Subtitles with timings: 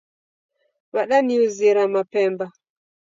[0.93, 2.45] Wadaniuzira mapemba.